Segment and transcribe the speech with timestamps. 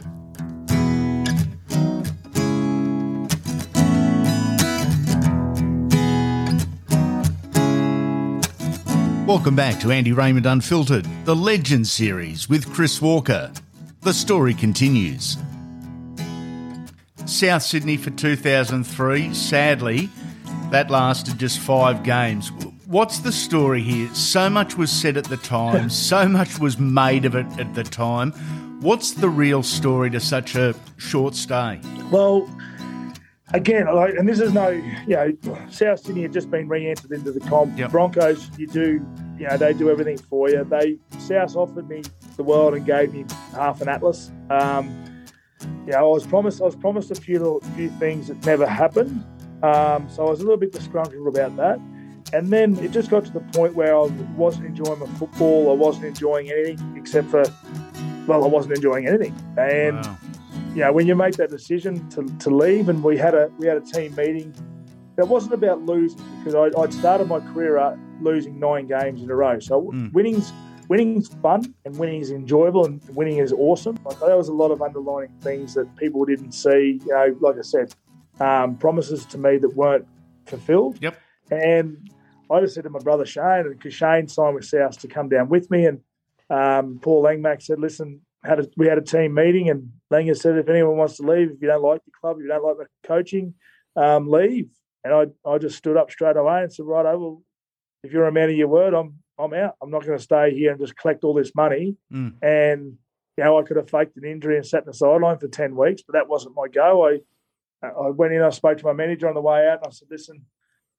[9.27, 13.51] Welcome back to Andy Raymond Unfiltered, the Legend series with Chris Walker.
[14.03, 15.35] The story continues.
[17.25, 20.09] South Sydney for 2003, sadly,
[20.71, 22.51] that lasted just five games.
[22.85, 24.13] What's the story here?
[24.13, 27.83] So much was said at the time, so much was made of it at the
[27.83, 28.31] time.
[28.81, 31.79] What's the real story to such a short stay?
[32.11, 32.49] Well,
[33.53, 35.31] again, like, and this is no, you know,
[35.69, 37.77] South Sydney had just been re-entered into the comp.
[37.77, 37.91] Yep.
[37.91, 39.05] Broncos, you do,
[39.39, 40.63] you know, they do everything for you.
[40.63, 42.03] They South offered me
[42.35, 44.31] the world and gave me half an atlas.
[44.49, 45.05] Um,
[45.85, 48.67] you know, I was promised, I was promised a few little, few things that never
[48.67, 49.25] happened.
[49.63, 51.79] Um, so I was a little bit disgruntled about that.
[52.33, 54.03] And then it just got to the point where I
[54.35, 55.71] wasn't enjoying my football.
[55.71, 57.43] I wasn't enjoying anything except for,
[58.27, 59.33] well, I wasn't enjoying anything.
[59.57, 60.17] And Wow.
[60.75, 63.67] you know, when you make that decision to, to leave, and we had a we
[63.67, 64.53] had a team meeting.
[65.17, 69.35] It wasn't about losing because I, I'd started my career losing nine games in a
[69.35, 69.57] row.
[69.59, 70.13] So Mm.
[70.13, 70.53] winning's
[70.89, 73.97] winning's fun and winning is enjoyable and winning is awesome.
[74.05, 76.99] Like, there was a lot of underlying things that people didn't see.
[77.05, 77.93] You know, like I said,
[78.39, 80.07] um, promises to me that weren't
[80.45, 80.97] fulfilled.
[81.01, 81.19] Yep.
[81.51, 82.09] And
[82.51, 85.49] I just said to my brother Shane, because Shane signed with South to come down
[85.49, 85.99] with me, and
[86.49, 90.57] um, Paul Langmack said, "Listen, had a, we had a team meeting, and Langer said,
[90.57, 92.77] if anyone wants to leave, if you don't like the club, if you don't like
[92.77, 93.53] the coaching,
[93.95, 94.69] um, leave."
[95.03, 97.43] And I, I just stood up straight away and said, "Right, well,
[98.03, 99.75] if you're a man of your word, I'm, I'm out.
[99.81, 102.35] I'm not going to stay here and just collect all this money." Mm.
[102.41, 102.97] And
[103.37, 105.75] you know, I could have faked an injury and sat in the sideline for ten
[105.75, 107.07] weeks, but that wasn't my go.
[107.07, 107.19] I,
[107.83, 110.07] I went in, I spoke to my manager on the way out, and I said,
[110.09, 110.45] "Listen."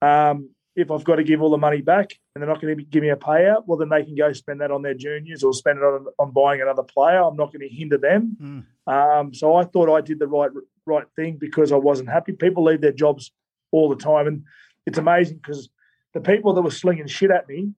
[0.01, 2.85] Um, if I've got to give all the money back and they're not going to
[2.85, 5.53] give me a payout, well, then they can go spend that on their juniors or
[5.53, 7.21] spend it on, on buying another player.
[7.21, 8.65] I'm not going to hinder them.
[8.89, 8.93] Mm.
[8.93, 10.51] Um, so I thought I did the right
[10.87, 12.33] right thing because I wasn't happy.
[12.33, 13.33] People leave their jobs
[13.73, 14.45] all the time, and
[14.87, 15.69] it's amazing because
[16.15, 17.73] the people that were slinging shit at me,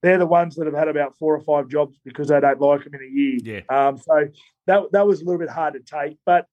[0.00, 2.84] they're the ones that have had about four or five jobs because they don't like
[2.84, 3.38] them in a year.
[3.42, 3.88] Yeah.
[3.88, 4.28] Um, so
[4.66, 6.46] that that was a little bit hard to take, but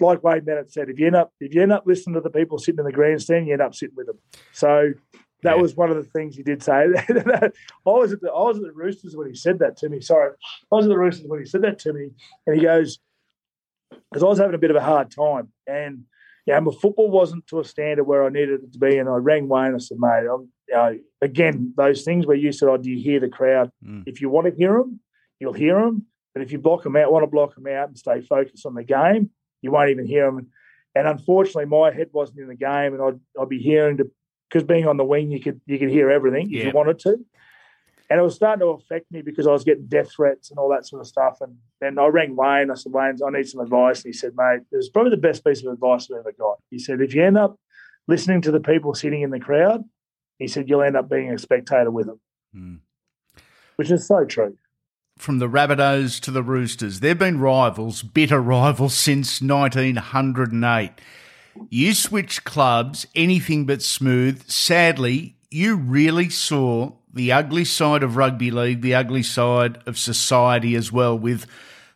[0.00, 2.30] like Wayne Bennett said, if you end up if you end up listening to the
[2.30, 4.18] people sitting in the grandstand, you end up sitting with them.
[4.52, 4.92] So
[5.42, 5.60] that Yeah.
[5.62, 6.72] was one of the things he did say.
[7.08, 7.50] I
[7.84, 10.00] was at the I was at the Roosters when he said that to me.
[10.00, 10.30] Sorry,
[10.70, 12.10] I was at the Roosters when he said that to me,
[12.46, 12.98] and he goes
[14.10, 16.04] because I was having a bit of a hard time, and
[16.46, 18.96] yeah, my football wasn't to a standard where I needed it to be.
[18.98, 19.74] And I rang Wayne.
[19.74, 22.98] I said, mate, I'm, you know, again, those things where you said, oh, do you
[23.00, 23.70] hear the crowd?
[23.86, 24.04] Mm.
[24.06, 25.00] If you want to hear them,
[25.38, 26.06] you'll hear them.
[26.34, 28.74] But if you block them out, want to block them out and stay focused on
[28.74, 29.30] the game,
[29.62, 30.48] you won't even hear them.
[30.94, 33.98] And unfortunately, my head wasn't in the game, and I'd, I'd be hearing
[34.48, 37.16] because being on the wing, you could you could hear everything if you wanted to.
[38.10, 40.68] And it was starting to affect me because I was getting death threats and all
[40.70, 41.38] that sort of stuff.
[41.40, 42.68] And then I rang Wayne.
[42.68, 44.02] I said, Wayne, I need some advice.
[44.02, 46.58] And he said, mate, it was probably the best piece of advice I've ever got.
[46.70, 47.56] He said, if you end up
[48.08, 49.84] listening to the people sitting in the crowd,
[50.40, 52.20] he said, you'll end up being a spectator with them,
[52.56, 52.80] Mm.
[53.76, 54.58] which is so true.
[55.20, 60.92] From the Rabbitohs to the Roosters, they've been rivals, bitter rivals since 1908.
[61.68, 64.48] You switched clubs, anything but smooth.
[64.48, 70.74] Sadly, you really saw the ugly side of rugby league, the ugly side of society
[70.74, 71.44] as well, with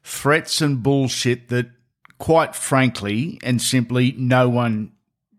[0.03, 1.71] threats and bullshit that,
[2.19, 4.93] quite frankly and simply, no one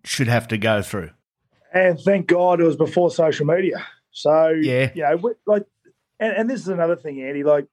[0.04, 1.12] should have to go through.
[1.72, 3.86] And thank God it was before social media.
[4.10, 4.90] So Yeah.
[4.96, 5.68] you know, like,
[6.20, 7.44] and, and this is another thing, Andy.
[7.44, 7.68] Like,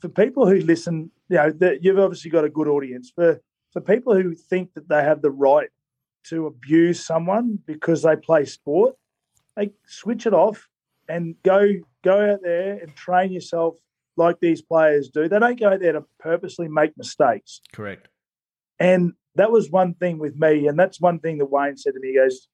[0.00, 3.12] for people who listen, you know, that you've obviously got a good audience.
[3.14, 3.40] For
[3.72, 5.68] for people who think that they have the right
[6.24, 8.96] to abuse someone because they play sport,
[9.56, 10.68] they switch it off
[11.08, 11.66] and go
[12.02, 13.76] go out there and train yourself
[14.16, 15.28] like these players do.
[15.28, 17.60] They don't go out there to purposely make mistakes.
[17.72, 18.08] Correct.
[18.78, 22.00] And that was one thing with me, and that's one thing that Wayne said to
[22.00, 22.08] me.
[22.08, 22.48] He goes,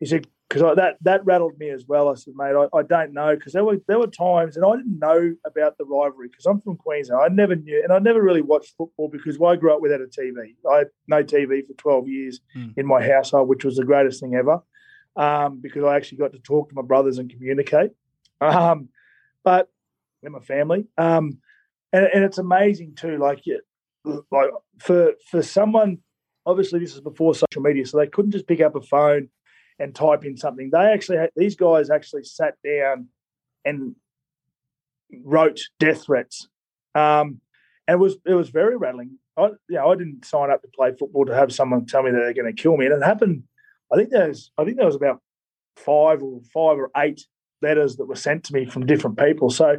[0.00, 2.08] he said, because that that rattled me as well.
[2.08, 4.76] I said, mate, I, I don't know because there were there were times, and I
[4.76, 7.22] didn't know about the rivalry because I'm from Queensland.
[7.22, 10.06] I never knew, and I never really watched football because I grew up without a
[10.06, 10.56] TV.
[10.68, 12.74] I had no TV for 12 years mm.
[12.76, 14.60] in my household, which was the greatest thing ever,
[15.14, 17.92] um, because I actually got to talk to my brothers and communicate.
[18.40, 18.88] Um,
[19.44, 19.68] but
[20.22, 21.38] and my family, um,
[21.92, 23.18] and, and it's amazing too.
[23.18, 23.58] Like, yeah,
[24.32, 24.50] like
[24.80, 25.98] for for someone,
[26.44, 29.28] obviously this is before social media, so they couldn't just pick up a phone
[29.80, 30.70] and type in something.
[30.70, 33.08] They actually these guys actually sat down
[33.64, 33.96] and
[35.24, 36.48] wrote death threats,
[36.94, 37.40] um,
[37.88, 39.18] and it was it was very rattling.
[39.36, 42.10] I you know I didn't sign up to play football to have someone tell me
[42.10, 43.44] that they're going to kill me, and it happened.
[43.92, 45.20] I think there's I think there was about
[45.76, 47.22] five or five or eight
[47.62, 49.50] letters that were sent to me from different people.
[49.50, 49.78] So,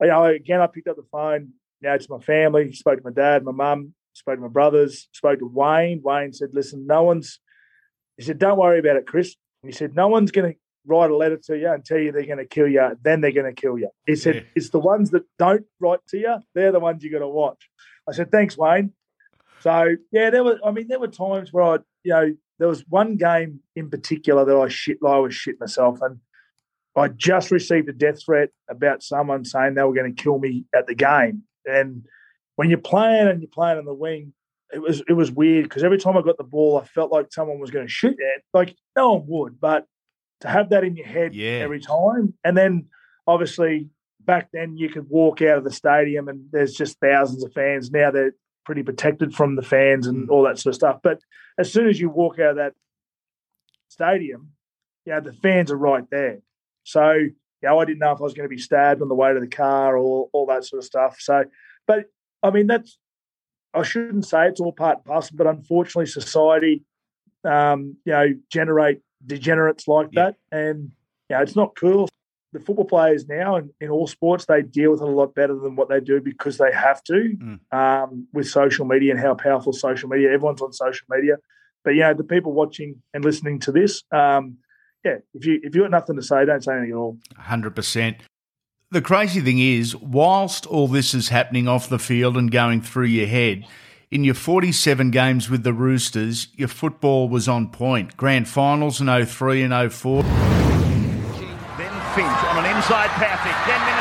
[0.00, 1.52] you know, again, I picked up the phone.
[1.80, 5.08] You know, to my family, spoke to my dad, my mum, spoke to my brothers,
[5.12, 6.00] spoke to Wayne.
[6.02, 7.38] Wayne said, "Listen, no one's
[8.18, 9.34] he said, Don't worry about it, Chris.
[9.62, 12.26] He said, No one's going to write a letter to you and tell you they're
[12.26, 13.90] going to kill you, then they're going to kill you.
[14.06, 14.40] He said, yeah.
[14.54, 17.68] It's the ones that don't write to you, they're the ones you got to watch.
[18.08, 18.92] I said, Thanks, Wayne.
[19.60, 22.84] So, yeah, there were, I mean, there were times where I, you know, there was
[22.88, 26.00] one game in particular that I shit, I was shit myself.
[26.00, 26.18] And
[26.96, 30.64] I just received a death threat about someone saying they were going to kill me
[30.74, 31.42] at the game.
[31.64, 32.06] And
[32.56, 34.32] when you're playing and you're playing on the wing,
[34.72, 37.32] it was it was weird because every time I got the ball, I felt like
[37.32, 38.42] someone was going to shoot it.
[38.52, 39.86] Like no one would, but
[40.40, 41.60] to have that in your head yeah.
[41.62, 42.86] every time, and then
[43.26, 43.88] obviously
[44.20, 47.90] back then you could walk out of the stadium and there's just thousands of fans.
[47.90, 48.34] Now they're
[48.64, 50.30] pretty protected from the fans and mm.
[50.30, 50.98] all that sort of stuff.
[51.02, 51.20] But
[51.58, 52.74] as soon as you walk out of that
[53.88, 54.50] stadium,
[55.06, 56.40] you know, the fans are right there.
[56.84, 57.32] So, you
[57.62, 59.40] know, I didn't know if I was going to be stabbed on the way to
[59.40, 61.16] the car or all that sort of stuff.
[61.18, 61.44] So,
[61.86, 62.04] but
[62.42, 62.98] I mean, that's
[63.74, 66.84] I shouldn't say it's all part and parcel, but unfortunately, society,
[67.44, 70.30] um, you know, generate degenerates like yeah.
[70.30, 70.90] that, and
[71.28, 72.08] you know, it's not cool.
[72.52, 75.54] The football players now, in, in all sports, they deal with it a lot better
[75.54, 77.58] than what they do because they have to mm.
[77.72, 80.32] um, with social media and how powerful social media.
[80.32, 81.36] Everyone's on social media,
[81.84, 84.56] but you know, the people watching and listening to this, um,
[85.04, 87.18] yeah, if you if you got nothing to say, don't say anything at all.
[87.36, 88.16] Hundred percent.
[88.90, 93.12] The crazy thing is, whilst all this is happening off the field and going through
[93.12, 93.66] your head,
[94.10, 98.16] in your 47 games with the Roosters, your football was on point.
[98.16, 100.22] Grand finals in 03 and 04.
[100.22, 100.32] Then
[102.16, 103.52] Finch on an inside passing.
[103.68, 103.97] Then Minutilla,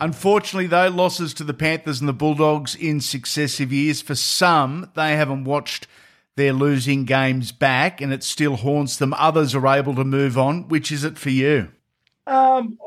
[0.00, 5.14] Unfortunately, though, losses to the Panthers and the Bulldogs in successive years, for some, they
[5.14, 5.86] haven't watched
[6.36, 9.12] their losing games back and it still haunts them.
[9.12, 10.68] Others are able to move on.
[10.68, 11.68] Which is it for you?
[12.26, 12.78] Um,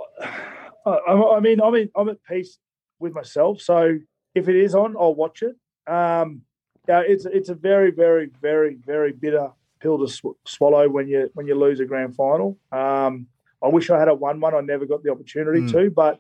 [0.86, 2.58] I, mean, I'm, in, I'm at peace
[3.00, 3.62] with myself.
[3.62, 4.00] So
[4.34, 5.56] if it is on, I'll watch it.
[5.92, 6.42] Um,
[6.88, 11.30] yeah, it's it's a very, very, very, very bitter pill to sw- swallow when you
[11.34, 12.58] when you lose a grand final.
[12.72, 13.28] Um,
[13.62, 14.54] I wish I had a one one.
[14.54, 15.72] I never got the opportunity mm.
[15.72, 16.20] to, but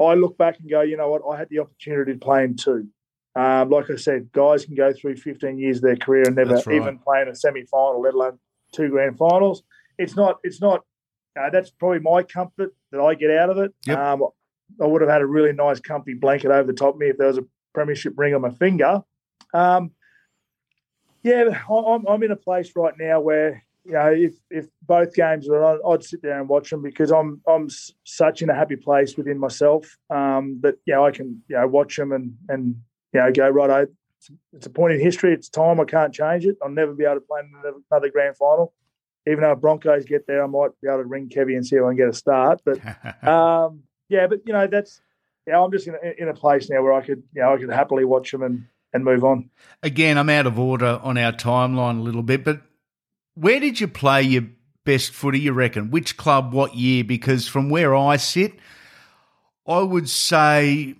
[0.00, 2.56] I look back and go, you know what, I had the opportunity to play in
[2.56, 2.88] two.
[3.34, 6.54] Um, like I said, guys can go through 15 years of their career and never
[6.54, 6.68] right.
[6.68, 8.38] even play in a semi-final, let alone
[8.72, 9.62] two grand finals.
[9.98, 10.38] It's not.
[10.42, 10.84] It's not.
[11.38, 13.74] Uh, that's probably my comfort that I get out of it.
[13.86, 13.98] Yep.
[13.98, 14.22] Um,
[14.80, 17.18] I would have had a really nice, comfy blanket over the top of me if
[17.18, 19.02] there was a premiership ring on my finger.
[19.52, 19.90] Um,
[21.22, 25.48] yeah, I'm, I'm in a place right now where you know, if if both games
[25.48, 27.68] are on, I'd sit there and watch them because I'm I'm
[28.04, 31.68] such in a happy place within myself um, that you know I can you know
[31.68, 32.76] watch them and and
[33.12, 33.88] you know go right.
[34.52, 35.32] It's a point in history.
[35.32, 35.78] It's time.
[35.78, 36.56] I can't change it.
[36.60, 37.42] I'll never be able to play
[37.90, 38.72] another grand final.
[39.28, 41.82] Even though Broncos get there, I might be able to ring Kevy and see if
[41.82, 42.60] I can get a start.
[42.64, 42.80] But
[43.26, 45.00] um, yeah, but you know that's
[45.46, 45.60] yeah.
[45.60, 47.70] I'm just in a, in a place now where I could you know I could
[47.70, 49.50] happily watch them and and move on.
[49.82, 52.62] Again, I'm out of order on our timeline a little bit, but
[53.36, 54.44] where did you play your
[54.84, 55.90] best footy, you reckon?
[55.90, 57.04] Which club, what year?
[57.04, 58.54] Because from where I sit,
[59.66, 60.94] I would say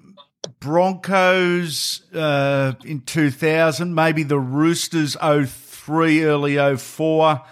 [0.60, 7.42] Broncos uh, in 2000, maybe the Roosters 03, early 04.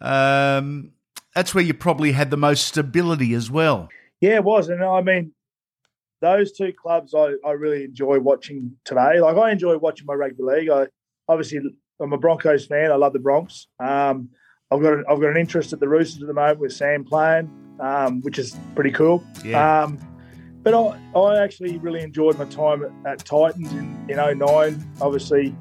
[0.00, 0.92] Um,
[1.34, 3.88] that's where you probably had the most stability as well.
[4.20, 4.68] Yeah, it was.
[4.68, 5.32] And I mean,
[6.20, 9.20] those two clubs I, I really enjoy watching today.
[9.20, 10.68] Like, I enjoy watching my rugby league.
[10.68, 10.88] I
[11.28, 11.60] obviously
[12.00, 12.90] I'm a Broncos fan.
[12.90, 13.66] I love the Bronx.
[13.80, 14.30] Um,
[14.70, 17.04] I've got an, I've got an interest at the Roosters at the moment with Sam
[17.04, 17.50] playing,
[17.80, 19.24] um, which is pretty cool.
[19.44, 19.84] Yeah.
[19.84, 19.98] Um,
[20.62, 24.92] but I, I actually really enjoyed my time at, at Titans in, in 09.
[25.00, 25.56] Obviously,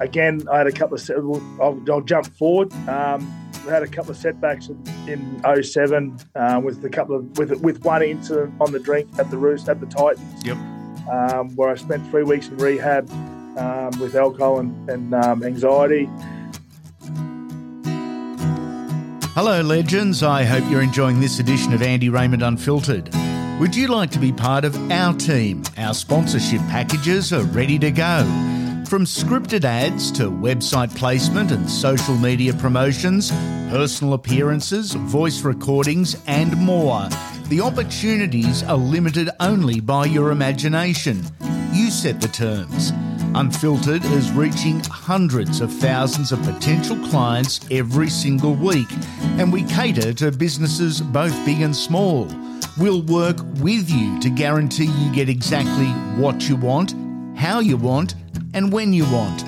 [0.00, 1.60] again, I had a couple of.
[1.60, 2.72] I'll, I'll jump forward.
[2.88, 4.68] Um, we had a couple of setbacks
[5.06, 9.30] in 07 um, with a couple of with with one incident on the drink at
[9.30, 10.44] the Roost at the Titans.
[10.44, 10.56] Yep.
[11.10, 13.08] Um, where I spent three weeks in rehab
[13.56, 16.08] um, with alcohol and, and um, anxiety.
[19.34, 20.22] Hello, legends.
[20.22, 23.10] I hope you're enjoying this edition of Andy Raymond Unfiltered.
[23.60, 25.62] Would you like to be part of our team?
[25.78, 28.22] Our sponsorship packages are ready to go.
[28.88, 33.30] From scripted ads to website placement and social media promotions,
[33.70, 37.08] personal appearances, voice recordings, and more.
[37.44, 41.22] The opportunities are limited only by your imagination.
[41.72, 42.92] You set the terms.
[43.34, 48.88] Unfiltered is reaching hundreds of thousands of potential clients every single week,
[49.38, 52.28] and we cater to businesses both big and small.
[52.76, 55.86] We'll work with you to guarantee you get exactly
[56.20, 56.96] what you want,
[57.36, 58.16] how you want,
[58.52, 59.44] and when you want.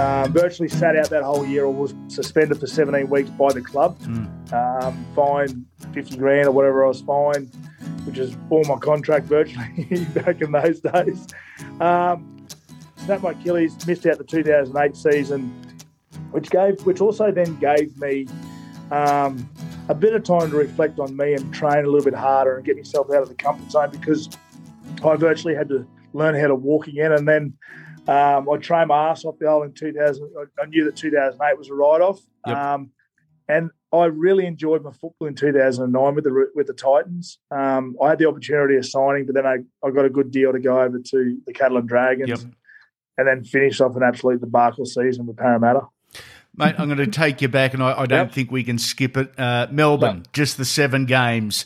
[0.00, 3.60] Um, virtually sat out that whole year or was suspended for 17 weeks by the
[3.60, 3.98] club.
[4.00, 4.52] Mm.
[4.52, 7.54] Um, fined 50 grand or whatever I was fined,
[8.04, 11.26] which is all my contract virtually back in those days.
[11.80, 12.46] Um,
[12.96, 15.50] snapped my Achilles, missed out the 2008 season,
[16.30, 18.26] which gave, which also then gave me
[18.90, 19.48] um,
[19.88, 22.64] a bit of time to reflect on me and train a little bit harder and
[22.64, 24.30] get myself out of the comfort zone because
[25.04, 27.12] I virtually had to learn how to walk again.
[27.12, 27.54] And then
[28.08, 30.30] um, I trained my ass off the hole in 2000.
[30.60, 32.20] I knew that 2008 was a write off.
[32.46, 32.56] Yep.
[32.56, 32.90] Um,
[33.48, 37.38] and I really enjoyed my football in 2009 with the with the Titans.
[37.50, 40.52] Um, I had the opportunity of signing, but then I, I got a good deal
[40.52, 42.38] to go over to the Catalan Dragons yep.
[43.18, 45.82] and then finish off an absolute debacle season with Parramatta.
[46.54, 48.32] Mate, I'm going to take you back, and I, I don't yep.
[48.32, 49.38] think we can skip it.
[49.38, 51.64] Uh, Melbourne, just the seven games.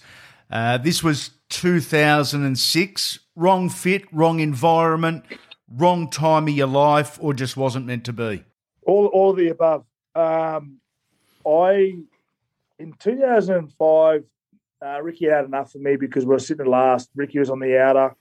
[0.48, 3.18] Uh, this was 2006.
[3.34, 5.24] Wrong fit, wrong environment
[5.70, 8.44] wrong time of your life, or just wasn't meant to be?
[8.82, 9.84] All, all of the above.
[10.14, 10.78] Um,
[11.46, 11.94] I
[12.78, 14.24] in 2005,
[14.84, 17.10] uh, Ricky had enough for me because we were sitting last.
[17.14, 18.14] Ricky was on the outer.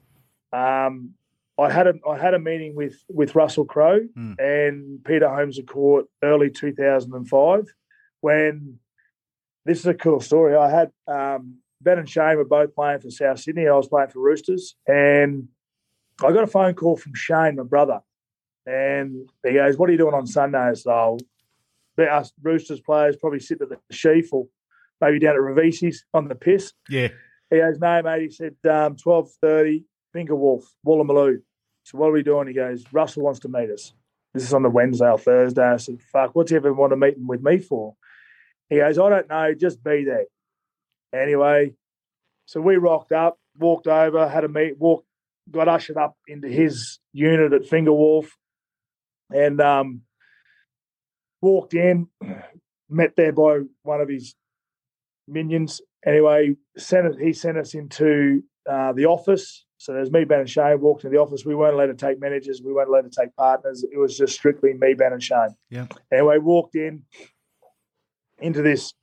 [0.54, 1.14] Um,
[1.58, 4.36] I had a I had a meeting with with Russell Crowe mm.
[4.40, 7.74] and Peter Holmes à Court early 2005
[8.22, 8.80] when
[9.66, 10.56] this is a cool story.
[10.56, 13.68] I had um, Ben and Shane were both playing for South Sydney.
[13.68, 15.48] I was playing for Roosters, and
[16.24, 18.02] I got a phone call from Shane, my brother,
[18.66, 21.18] and he goes, "What are you doing on Sunday?" So
[21.98, 24.48] us Roosters players probably sit at the sheaf or
[25.02, 26.74] maybe down at Ravesi's on the piss.
[26.90, 27.10] Yeah.
[27.50, 31.42] He goes, "No, mate." He said, um, "Twelve thirty, Finger Wharf, Woolloomooloo."
[31.84, 32.48] So what are we doing?
[32.48, 33.94] He goes, "Russell wants to meet us."
[34.34, 35.64] This is on the Wednesday or Thursday.
[35.64, 37.96] I said, "Fuck, what's he ever want to meet him with me for?"
[38.70, 39.54] He goes, "I don't know.
[39.54, 40.26] Just be there."
[41.14, 41.76] Anyway,
[42.46, 45.05] so we rocked up, walked over, had a meet, walked
[45.52, 48.36] got ushered up into his unit at Finger Wharf
[49.34, 50.02] and um,
[51.42, 52.08] walked in,
[52.90, 54.36] met there by one of his
[55.28, 55.82] minions.
[56.06, 59.66] Anyway, sent it, he sent us into uh, the office.
[59.78, 61.46] So there's me, Ben, and Shane walked into the office.
[61.46, 62.62] We weren't allowed to take managers.
[62.64, 63.84] We weren't allowed to take partners.
[63.84, 65.56] It was just strictly me, Ben, and Shane.
[65.70, 65.88] Yeah.
[66.12, 67.04] Anyway, walked in
[68.40, 68.94] into this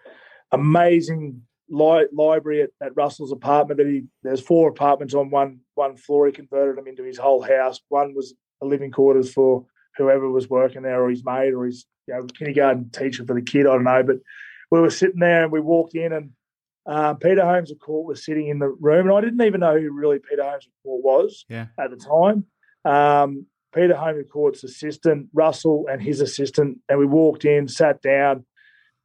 [0.51, 3.79] amazing li- library at, at, Russell's apartment.
[3.79, 6.27] That he there's four apartments on one one floor.
[6.27, 7.81] He converted them into his whole house.
[7.89, 9.65] One was a living quarters for
[9.97, 13.43] whoever was working there, or his mate, or his you know kindergarten teacher for the
[13.43, 13.67] kid.
[13.67, 14.17] I don't know, but
[14.71, 16.31] we were sitting there and we walked in and.
[16.85, 19.79] Um, Peter Holmes à Court was sitting in the room, and I didn't even know
[19.79, 21.67] who really Peter Holmes à Court was yeah.
[21.79, 22.45] at the time.
[22.85, 28.03] Um, Peter Holmes à Court's assistant, Russell, and his assistant, and we walked in, sat
[28.03, 28.45] down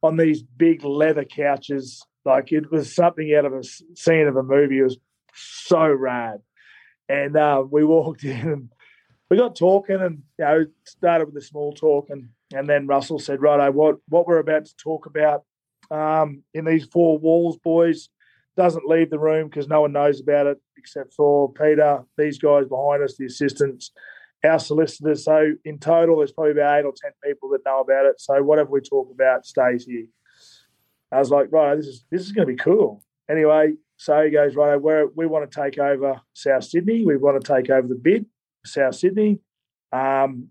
[0.02, 3.62] on these big leather couches like it was something out of a
[3.94, 4.78] scene of a movie.
[4.78, 4.98] It was
[5.34, 6.40] so rad.
[7.08, 8.68] And uh, we walked in and
[9.30, 13.18] we got talking and you know started with a small talk and and then Russell
[13.18, 15.42] said, "Righto, what what we're about to talk about
[15.90, 18.08] um, in these four walls, boys,
[18.56, 22.66] doesn't leave the room because no one knows about it except for Peter, these guys
[22.66, 23.90] behind us, the assistants,
[24.44, 25.24] our solicitors.
[25.24, 28.18] So in total, there's probably about eight or ten people that know about it.
[28.18, 30.06] So whatever we talk about stays here."
[31.10, 33.02] I was like, right, this is this is going to be cool.
[33.30, 37.04] Anyway, so he goes, right, we we want to take over South Sydney.
[37.04, 38.26] We want to take over the bid,
[38.64, 39.40] South Sydney.
[39.92, 40.48] Um,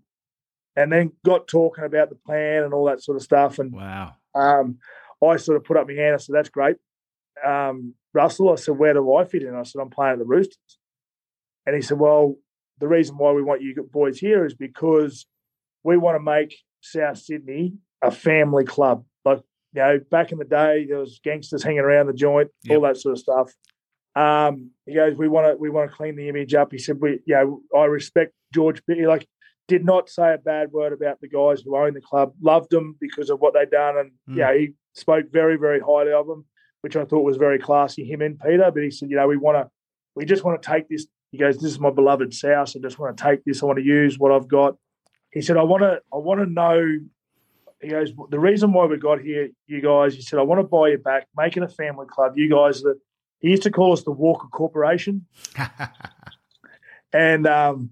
[0.76, 3.58] and then got talking about the plan and all that sort of stuff.
[3.58, 4.78] And wow, um,
[5.26, 6.14] I sort of put up my hand.
[6.14, 6.76] I said, that's great.
[7.44, 9.54] Um, Russell, I said, where do I fit in?
[9.54, 10.78] I said, I'm playing at the Roosters.
[11.66, 12.36] And he said, well,
[12.80, 15.26] the reason why we want you boys here is because
[15.84, 19.04] we want to make South Sydney a family club.
[19.24, 19.40] Like
[19.74, 22.76] you know, back in the day, there was gangsters hanging around the joint, Yep.
[22.76, 23.52] all that sort of stuff.
[24.16, 26.72] Um, he goes, we want to we want to clean the image up.
[26.72, 28.82] He said, we, you know, I respect George.
[28.86, 29.28] He like
[29.68, 32.32] did not say a bad word about the guys who own the club.
[32.42, 34.36] Loved them because of what they'd done, and Mm.
[34.36, 36.46] yeah, he spoke very very highly of them,
[36.80, 38.04] which I thought was very classy.
[38.04, 39.70] Him and Peter, but he said, you know, we want to,
[40.16, 41.06] we just want to take this.
[41.30, 42.72] He goes, this is my beloved South.
[42.74, 43.62] I just want to take this.
[43.62, 44.76] I want to use what I've got.
[45.30, 46.82] He said, I want to, I want to know
[47.80, 50.66] he goes, the reason why we got here, you guys, he said, I want to
[50.66, 52.32] buy you back, make it a family club.
[52.36, 52.98] You guys, the,
[53.40, 55.26] he used to call us the Walker Corporation,
[57.12, 57.90] and um,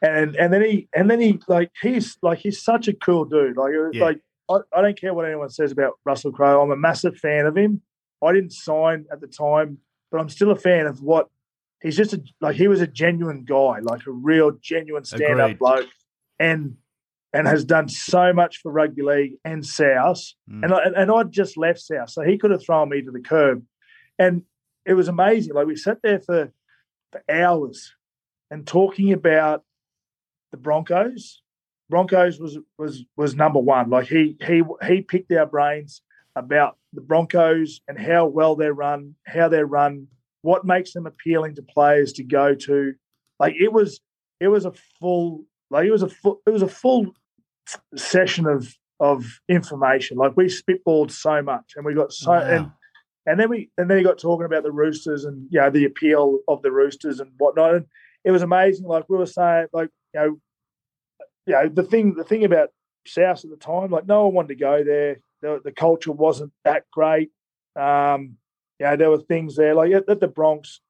[0.00, 3.56] and and then he and then he like he's like he's such a cool dude.
[3.56, 4.04] Like Yeah.
[4.04, 6.62] like I, I don't care what anyone says about Russell Crowe.
[6.62, 7.82] I'm a massive fan of him.
[8.24, 9.78] I didn't sign at the time,
[10.10, 11.28] but I'm still a fan of what
[11.82, 15.58] he's just a like he was a genuine guy, like a real genuine stand up
[15.58, 15.88] bloke,
[16.38, 16.76] and
[17.36, 20.22] and has done so much for rugby league and South.
[20.50, 20.64] Mm.
[20.64, 23.20] And I, and I'd just left South, so he could have thrown me to the
[23.20, 23.62] curb,
[24.18, 24.42] and
[24.86, 25.54] it was amazing.
[25.54, 26.50] Like we sat there for
[27.12, 27.94] for hours
[28.50, 29.64] and talking about
[30.50, 31.42] the Broncos.
[31.90, 33.90] Broncos was was was number one.
[33.90, 36.00] Like he he he picked our brains
[36.36, 40.06] about the Broncos and how well they're run, how they're run,
[40.40, 42.94] what makes them appealing to players to go to.
[43.38, 44.00] Like it was
[44.40, 47.12] it was a full like it was a full it was a full
[47.96, 50.16] session of of information.
[50.16, 52.40] Like we spitballed so much and we got so Wow.
[52.40, 52.70] and
[53.26, 55.84] and then we and then he got talking about the Roosters and you know the
[55.84, 57.74] appeal of the Roosters and whatnot.
[57.74, 57.86] And
[58.24, 58.86] it was amazing.
[58.86, 60.40] Like we were saying, like you know,
[61.46, 62.70] you know the thing the thing about
[63.06, 65.18] South at the time, like no one wanted to go there.
[65.42, 67.30] The, the culture wasn't that great.
[67.78, 68.36] Um,
[68.80, 70.80] you know, there were things there like at, at the Bronx.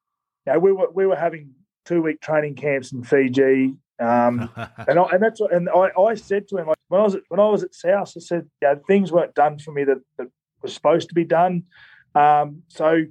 [0.45, 1.51] You know, we were we were having
[1.85, 3.73] two week training camps in Fiji.
[3.99, 4.49] Um,
[4.87, 7.15] and I, and that's what, and I, I said to him like when I was
[7.15, 9.97] at, when I was at South, I said, yeah, things weren't done for me that,
[10.17, 10.27] that
[10.61, 11.63] were supposed to be done.
[12.15, 13.03] Um, so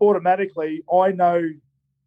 [0.00, 1.42] automatically, I know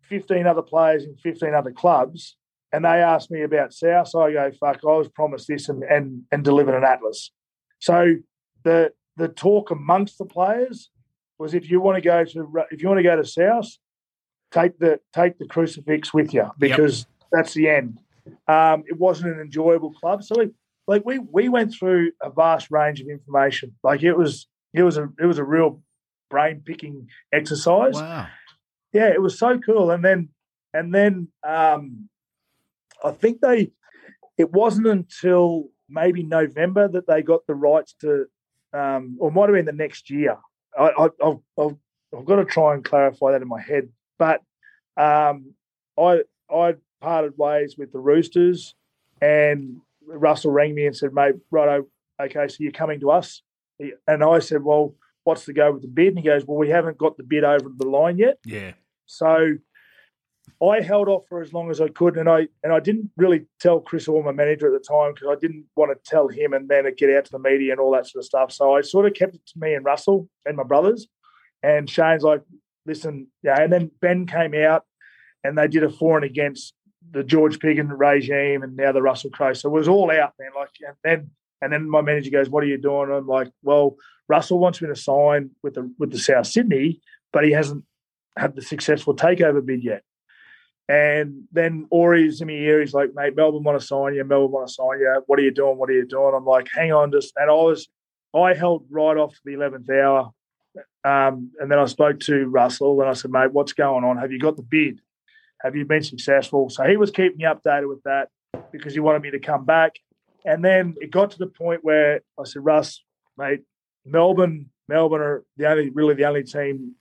[0.02, 2.38] fifteen other players in fifteen other clubs,
[2.72, 4.10] and they ask me about South.
[4.10, 7.32] So I go, fuck, I was promised this and and and delivered an atlas.
[7.80, 8.16] So
[8.64, 10.90] the the talk amongst the players
[11.38, 13.70] was if you want to go to if you want to go to South,
[14.52, 18.00] take the take the crucifix with you because that's the end.
[18.48, 20.52] Um, it wasn't an enjoyable club, so we,
[20.88, 23.76] like we we went through a vast range of information.
[23.84, 25.82] Like it was it was a it was a real
[26.30, 27.96] brain picking exercise.
[27.96, 28.28] wow.
[28.94, 29.92] Yeah, it was so cool.
[29.92, 30.30] And then
[30.74, 32.10] and then um,
[33.04, 33.72] I think they
[34.38, 38.26] it wasn't until maybe November that they got the rights to,
[38.74, 40.38] um, or might have been the next year.
[40.78, 41.76] I, I, I've, I've,
[42.18, 43.90] I've got to try and clarify that in my head.
[44.18, 44.42] But
[44.98, 45.54] um,
[45.98, 48.74] I I parted ways with the Roosters,
[49.22, 51.88] and Russell rang me and said, "Mate, righto,
[52.20, 53.44] okay, so you're coming to us."
[54.08, 56.70] And I said, "Well, what's the go with the bid?" And he goes, "Well, we
[56.70, 58.74] haven't got the bid over the line yet." Yeah.
[59.06, 59.58] So
[60.62, 63.46] I held off for as long as I could, and I and I didn't really
[63.60, 66.54] tell Chris or my manager at the time because I didn't want to tell him
[66.54, 68.52] and then it get out to the media and all that sort of stuff.
[68.52, 71.08] So I sort of kept it to me and Russell and my brothers.
[71.62, 72.42] And Shane's like,
[72.86, 74.86] "Listen, yeah." And then Ben came out,
[75.44, 76.74] and they did a for and against
[77.12, 79.54] the George Piggin regime and now the Russell Crowe.
[79.54, 80.50] So it was all out, man.
[80.56, 83.98] Like, and then and then my manager goes, "What are you doing?" I'm like, "Well,
[84.28, 87.84] Russell wants me to sign with the with the South Sydney, but he hasn't
[88.38, 90.04] had the successful takeover bid yet."
[90.88, 92.82] And then Ori's in my ear.
[92.82, 94.24] He's like, "Mate, Melbourne want to sign you.
[94.24, 95.24] Melbourne want to sign you.
[95.26, 95.78] What are you doing?
[95.78, 97.88] What are you doing?" I'm like, "Hang on, just." And I was,
[98.36, 100.32] I held right off to the eleventh hour,
[101.04, 104.18] um, and then I spoke to Russell and I said, "Mate, what's going on?
[104.18, 105.02] Have you got the bid?
[105.66, 108.30] Have you been successful?" So he was keeping me updated with that
[108.72, 109.94] because he wanted me to come back.
[110.46, 113.04] And then it got to the point where I said, "Russ,
[113.36, 113.64] mate,
[114.06, 116.96] Melbourne, Melbourne are the only, really the only team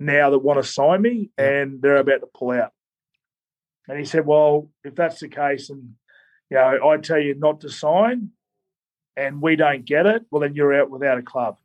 [0.00, 2.72] now that want to sign me, and they're about to pull out."
[3.88, 5.94] And he said, "Well, if that's the case, and
[6.50, 8.32] you know, I tell you not to sign,
[9.16, 11.56] and we don't get it, well, then you're out without a club."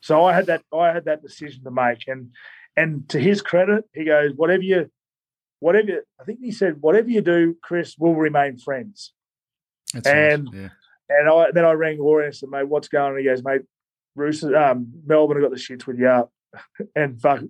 [0.00, 2.32] So I had that I had that decision to make, and
[2.76, 4.90] and to his credit, he goes, "Whatever you,
[5.64, 9.12] whatever I think he said, whatever you do, Chris, we'll remain friends."
[9.94, 10.54] That's And- nice.
[10.54, 10.68] Yeah.
[11.08, 13.62] And I then I rang Rory and said, "Mate, what's going on?" He goes, "Mate,
[14.14, 16.32] Roosters, um, Melbourne have got the shits with you up."
[16.96, 17.42] and fuck,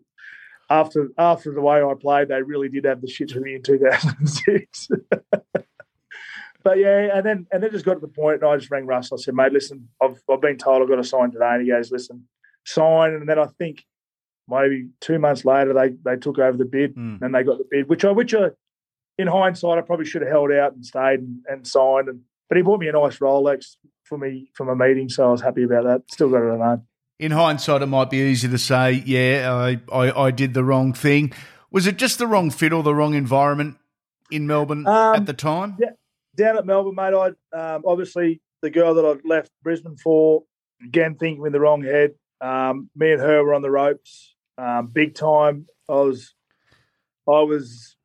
[0.68, 3.62] after after the way I played, they really did have the shits with me in
[3.62, 4.88] 2006.
[6.64, 8.86] but yeah, and then and then just got to the point, and I just rang
[8.86, 9.12] Russ.
[9.12, 11.68] I said, "Mate, listen, I've I've been told I've got to sign today." And he
[11.68, 12.26] goes, "Listen,
[12.64, 13.84] sign." And then I think
[14.48, 17.22] maybe two months later, they they took over the bid Mm.
[17.22, 18.50] and they got the bid, which I which I,
[19.18, 22.56] in hindsight, I probably should have held out and stayed and, and signed and but
[22.58, 25.62] he bought me a nice Rolex for me from a meeting, so I was happy
[25.62, 26.02] about that.
[26.10, 26.86] Still got it at home.
[27.18, 30.92] In hindsight, it might be easy to say, yeah, I, I, I did the wrong
[30.92, 31.32] thing.
[31.70, 33.76] Was it just the wrong fit or the wrong environment
[34.30, 35.76] in Melbourne Um, at the time?
[35.80, 35.90] yeah.
[36.36, 40.42] Down at Melbourne, mate, I um, obviously the girl that I left Brisbane for,
[40.84, 42.10] again thinking in the wrong head.
[42.42, 45.66] Um, me and her were on the ropes, um, big time.
[45.88, 46.34] I was,
[47.28, 47.96] I was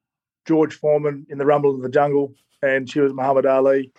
[0.45, 3.91] George Foreman in the Rumble of the Jungle, and she was Muhammad Ali.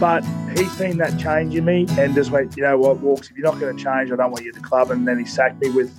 [0.03, 0.25] But
[0.59, 3.49] he's seen that change in me and just went, you know what, Walks, if you're
[3.49, 4.91] not going to change, I don't want you at the club.
[4.91, 5.97] And then he sacked me with,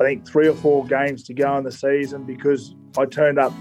[0.00, 3.52] I think, three or four games to go in the season because I turned up.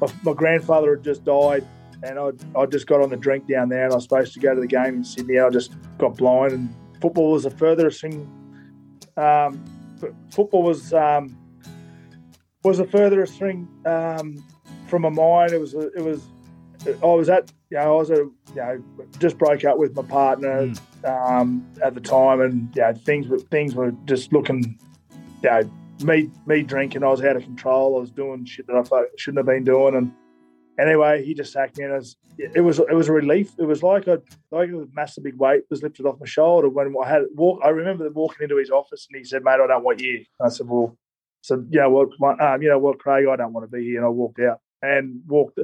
[0.00, 1.66] My, my grandfather had just died
[2.04, 4.38] and I, I just got on the drink down there and I was supposed to
[4.38, 5.40] go to the game in Sydney.
[5.40, 8.30] I just got blind and football was the furthest thing.
[9.16, 9.64] Um,
[10.30, 11.36] football was um,
[12.62, 14.44] was the furthest thing um,
[14.86, 15.50] from my mind.
[15.50, 16.22] It was it was
[16.86, 18.82] I was at you know I was at you know
[19.18, 20.72] just broke up with my partner
[21.04, 24.78] um, at the time, and yeah, things were things were just looking,
[25.42, 25.70] you know,
[26.02, 27.02] me me drinking.
[27.02, 27.96] I was out of control.
[27.96, 30.12] I was doing shit that I thought I shouldn't have been doing, and
[30.78, 33.52] anyway, he just sacked me, and it was it was it was a relief.
[33.58, 34.20] It was like a
[34.50, 37.60] like a massive big weight was lifted off my shoulder when I had walk.
[37.64, 40.48] I remember walking into his office, and he said, "Mate, I don't want you." I
[40.48, 40.96] said, "Well."
[41.40, 43.98] So you know what, um, you know what, Craig, I don't want to be here,
[43.98, 45.58] and I walked out and walked.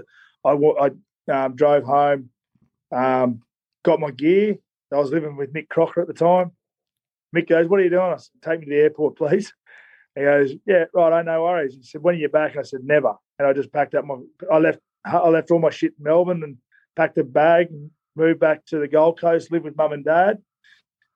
[0.45, 0.91] I I
[1.31, 2.31] um, drove home,
[2.93, 3.43] um,
[3.85, 4.57] got my gear.
[4.93, 6.53] I was living with Mick Crocker at the time.
[7.35, 9.53] Mick goes, "What are you doing?" I said, "Take me to the airport, please."
[10.15, 11.13] He goes, "Yeah, right.
[11.13, 13.73] I no worries." He said, "When are you back?" I said, "Never." And I just
[13.73, 14.17] packed up my.
[14.51, 14.81] I left.
[15.05, 16.59] I left all my shit in Melbourne and
[16.97, 20.39] packed a bag and moved back to the Gold Coast, lived with mum and dad,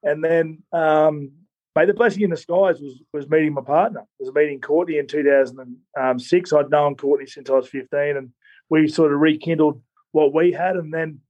[0.03, 0.63] and then.
[0.73, 1.33] Um,
[1.77, 4.05] Mate, the blessing in disguise was was meeting my partner.
[4.21, 6.53] Was meeting Courtney in 2006.
[6.53, 8.31] I'd known Courtney since I was 15, and
[8.71, 9.83] we sort of rekindled
[10.15, 11.21] what we had, and then,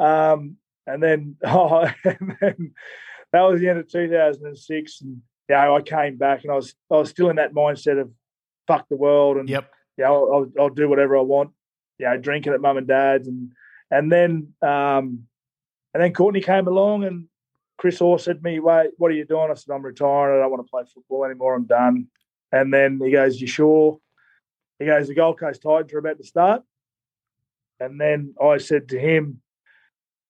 [0.00, 2.74] um, and then, oh, and then
[3.32, 5.00] that was the end of 2006.
[5.00, 8.10] And yeah, I came back, and I was I was still in that mindset of
[8.66, 9.70] fuck the world, and Yep.
[9.96, 11.50] yeah, I'll, I'll, I'll do whatever I want.
[11.98, 13.52] You know, drinking at mum and dad's, and
[13.90, 15.24] and then um,
[15.94, 17.26] and then Courtney came along, and
[17.78, 20.38] Chris Orr said to me, "Wait, what are you doing?" I said, "I'm retiring.
[20.38, 21.54] I don't want to play football anymore.
[21.54, 22.08] I'm done."
[22.50, 23.98] And then he goes, "You sure?"
[24.80, 26.62] He goes, "The Gold Coast Titans are about to start."
[27.82, 29.42] And then I said to him,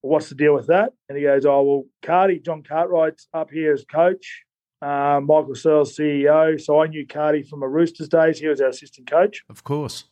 [0.00, 3.72] "What's the deal with that?" And he goes, "Oh well, Cardi, John Cartwright's up here
[3.72, 4.44] as coach.
[4.80, 6.60] Um, Michael Searle's CEO.
[6.60, 8.38] So I knew Cardi from a Roosters days.
[8.38, 10.04] He was our assistant coach." Of course.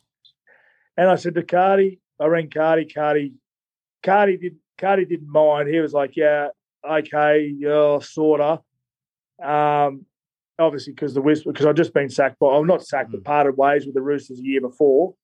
[0.96, 3.32] And I said to Cardi, I rang Cardi, Cardi,
[4.02, 5.68] Cardi did Cardi didn't mind.
[5.68, 6.48] He was like, Yeah,
[6.88, 8.60] okay, yeah, sorta.
[9.42, 10.06] Um
[10.58, 13.56] obviously because the Whisper because I'd just been sacked by I'm not sacked, but parted
[13.56, 15.14] ways with the Roosters a year before.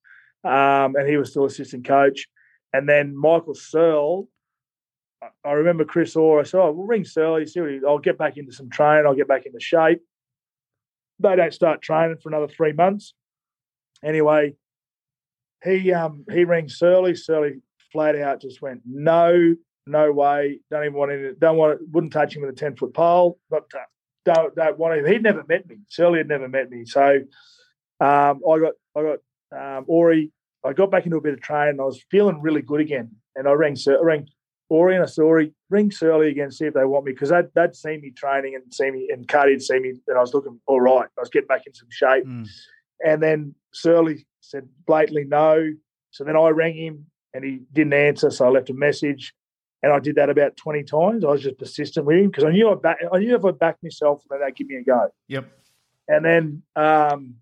[0.46, 2.26] Um, and he was still assistant coach.
[2.72, 4.28] And then Michael Searle,
[5.44, 7.98] I- remember Chris Orr, I said, Oh, we'll ring Searle, you see what he, I'll
[7.98, 10.00] get back into some training, I'll get back into shape.
[11.18, 13.14] They don't start training for another three months.
[14.04, 14.54] Anyway,
[15.64, 17.14] he um he rang Surly.
[17.14, 19.54] Surly flat out just went no,
[19.86, 20.60] no way.
[20.70, 21.34] Don't even want to.
[21.34, 21.74] Don't want.
[21.74, 21.88] it.
[21.90, 23.38] Wouldn't touch him with a ten foot pole.
[23.50, 23.64] Not
[24.26, 25.06] don't don't want him.
[25.06, 25.76] He'd never met me.
[25.88, 26.84] Surly had never met me.
[26.84, 27.20] So
[28.00, 29.18] um, I got I got
[29.52, 30.32] um, Ori.
[30.64, 31.80] I got back into a bit of training.
[31.80, 34.28] I was feeling really good again, and I rang I rang
[34.68, 37.46] Ori and I said, Ori, ring Surly again, see if they want me because they'd,
[37.54, 40.34] they'd seen me training and see me, and Cardi had seen me, and I was
[40.34, 41.06] looking all right.
[41.16, 42.48] I was getting back in some shape, mm.
[43.04, 45.72] and then Surly said blatantly no.
[46.10, 48.30] So then I rang him, and he didn't answer.
[48.30, 49.34] So I left a message.
[49.82, 51.22] And I did that about 20 times.
[51.22, 53.52] I was just persistent with him because I knew I back, I knew if I
[53.52, 55.10] backed myself, then they'd give me a go.
[55.28, 55.44] Yep.
[56.08, 57.36] And then um,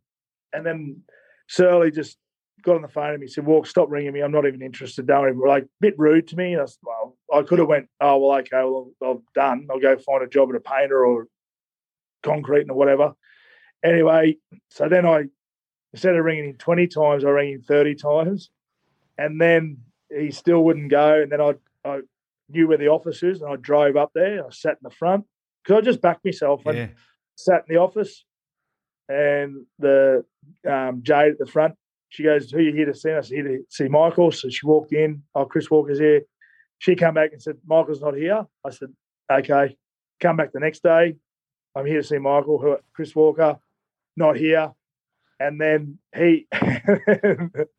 [0.52, 1.02] and then
[1.48, 2.18] Surly just
[2.62, 4.20] got on the phone and he said, "Walk, stop ringing me.
[4.20, 5.06] I'm not even interested.
[5.06, 7.68] Don't even like a bit rude to me." And I said, "Well, I could have
[7.68, 9.66] went, oh well, okay, well, I'm done.
[9.70, 11.26] I'll go find a job at a painter or
[12.22, 13.14] concrete or whatever."
[13.84, 14.38] Anyway,
[14.70, 15.24] so then I
[15.92, 18.50] instead of ringing him 20 times, I rang him 30 times,
[19.16, 19.78] and then
[20.10, 21.22] he still wouldn't go.
[21.22, 21.54] And then I
[21.84, 22.00] I
[22.48, 24.44] knew where the office is, and I drove up there.
[24.44, 25.24] I sat in the front
[25.62, 26.88] because I just backed myself and yeah.
[27.36, 28.24] sat in the office.
[29.08, 30.24] And the
[30.68, 31.74] um, Jade at the front,
[32.08, 34.66] she goes, "Who you here to see?" I said, "Here to see Michael." So she
[34.66, 35.22] walked in.
[35.34, 36.22] Oh, Chris Walker's here.
[36.78, 38.88] She came back and said, "Michael's not here." I said,
[39.30, 39.76] "Okay."
[40.20, 41.16] Come back the next day.
[41.74, 42.58] I'm here to see Michael.
[42.58, 42.76] Who?
[42.94, 43.58] Chris Walker,
[44.16, 44.72] not here.
[45.40, 47.70] And then he it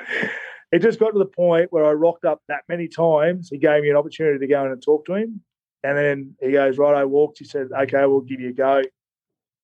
[0.79, 3.49] just got to the point where I rocked up that many times.
[3.49, 5.41] He gave me an opportunity to go in and talk to him.
[5.83, 7.39] And then he goes, Right, I walked.
[7.39, 8.81] He said, Okay, we'll give you a go.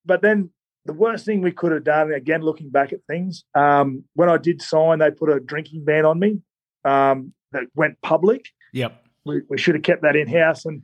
[0.06, 0.50] But then
[0.84, 4.36] the worst thing we could have done, again, looking back at things, um, when I
[4.36, 6.40] did sign, they put a drinking ban on me
[6.84, 8.46] um, that went public.
[8.72, 9.04] Yep.
[9.24, 10.64] We, we should have kept that in house.
[10.64, 10.82] And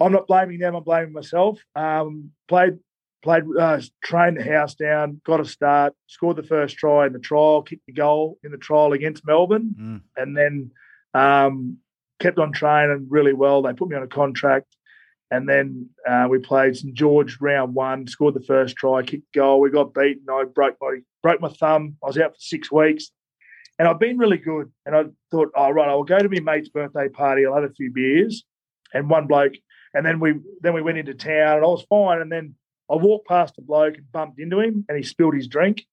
[0.00, 1.60] I'm not blaming them, I'm blaming myself.
[1.74, 2.78] Um, played
[3.26, 7.18] played, uh, trained the house down, got a start, scored the first try in the
[7.18, 10.00] trial, kicked the goal in the trial against Melbourne, mm.
[10.16, 10.70] and then
[11.12, 11.78] um,
[12.20, 13.62] kept on training really well.
[13.62, 14.75] They put me on a contract,
[15.30, 19.60] and then uh, we played St George round one, scored the first try, kicked goal.
[19.60, 20.24] We got beaten.
[20.30, 21.96] I broke my broke my thumb.
[22.02, 23.10] I was out for six weeks.
[23.78, 24.72] And I've been really good.
[24.86, 27.44] And I thought, oh right, I'll go to my mate's birthday party.
[27.44, 28.44] I'll have a few beers.
[28.94, 29.54] And one bloke,
[29.92, 32.20] and then we then we went into town, and I was fine.
[32.20, 32.54] And then
[32.90, 35.84] I walked past a bloke and bumped into him, and he spilled his drink.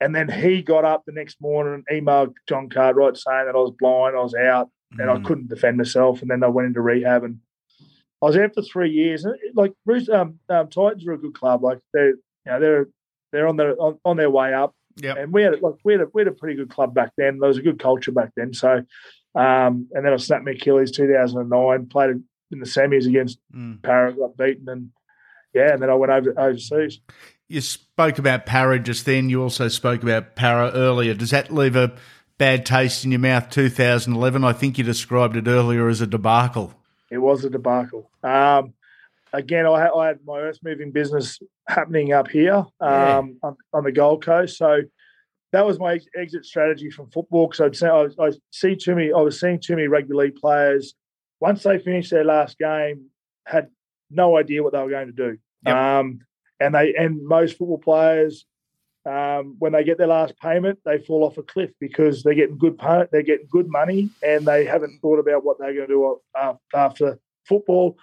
[0.00, 3.58] And then he got up the next morning and emailed John Cartwright saying that I
[3.58, 5.18] was blind, I was out, and mm.
[5.18, 6.22] I couldn't defend myself.
[6.22, 7.40] And then I went into rehab, and
[8.20, 9.24] I was there for three years.
[9.24, 11.62] And like Bruce, um, um, Titans are a good club.
[11.62, 12.86] Like they're, you know, they're
[13.32, 14.74] they're on their on, on their way up.
[14.96, 17.12] Yeah, and we had like we had a, we had a pretty good club back
[17.16, 17.38] then.
[17.38, 18.52] There was a good culture back then.
[18.52, 18.82] So,
[19.34, 21.86] um, and then I snapped my Achilles 2009.
[21.86, 23.80] Played in the semis against mm.
[23.82, 24.90] Parra, got beaten, and
[25.54, 27.00] yeah, and then I went over overseas.
[27.46, 29.28] You spoke about Parra just then.
[29.28, 31.14] You also spoke about Parra earlier.
[31.14, 31.94] Does that leave a
[32.36, 33.50] bad taste in your mouth?
[33.50, 34.44] 2011.
[34.44, 36.74] I think you described it earlier as a debacle.
[37.10, 38.10] It was a debacle.
[38.22, 38.74] Um,
[39.32, 43.20] again, I had, I had, my earth moving business happening up here um, yeah.
[43.42, 44.82] on, on, the Gold Coast, so
[45.52, 47.48] that was my exit strategy from football.
[47.48, 49.12] Because I'd I, I see too many.
[49.12, 50.94] I was seeing too many rugby league players
[51.40, 53.06] once they finished their last game
[53.46, 53.68] had
[54.10, 55.38] no idea what they were going to do.
[55.66, 55.76] Yep.
[55.76, 56.20] Um,
[56.60, 58.44] and they and most football players,
[59.08, 62.58] um, when they get their last payment, they fall off a cliff because they're getting
[62.58, 62.78] good
[63.10, 66.20] they're getting good money, and they haven't thought about what they're going to do
[66.74, 67.18] after
[67.48, 67.96] football.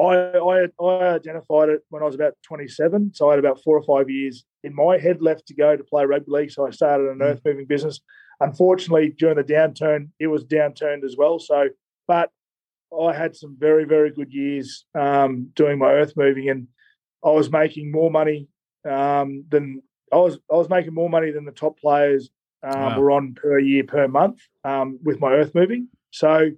[0.00, 3.76] I, I, I identified it when I was about 27, so I had about four
[3.76, 6.50] or five years in my head left to go to play rugby league.
[6.50, 7.22] So I started an mm.
[7.22, 8.00] earth moving business.
[8.40, 11.38] Unfortunately, during the downturn, it was downturned as well.
[11.38, 11.68] So,
[12.08, 12.30] but
[12.96, 16.68] I had some very, very good years um, doing my earth moving, and
[17.24, 18.48] I was making more money
[18.88, 19.82] um, than
[20.14, 20.38] I was.
[20.50, 22.30] I was making more money than the top players
[22.62, 23.00] um, wow.
[23.00, 25.88] were on per year per month um, with my earth moving.
[26.10, 26.50] So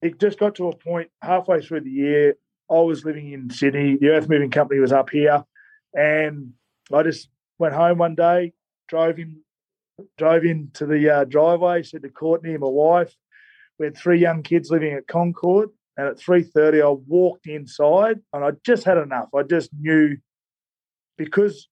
[0.00, 2.36] it just got to a point halfway through the year.
[2.70, 3.96] I was living in Sydney.
[3.96, 5.44] The earth moving company was up here,
[5.92, 6.52] and
[6.92, 8.52] I just went home one day,
[8.88, 9.40] drove in,
[10.16, 13.14] drove into the uh, driveway, said to Courtney, my wife,
[13.78, 18.44] we had three young kids living at Concord, and at 3.30, I walked inside and
[18.44, 19.28] I just had enough.
[19.34, 20.16] I just knew
[21.18, 21.68] because